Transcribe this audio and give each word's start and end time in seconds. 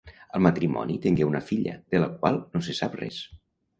El 0.37 0.41
matrimoni 0.45 0.95
tingué 1.03 1.27
una 1.29 1.41
filla, 1.49 1.75
de 1.97 2.03
la 2.05 2.09
qual 2.23 2.43
no 2.57 2.63
se 2.69 2.79
sap 2.81 2.97
res. 3.03 3.21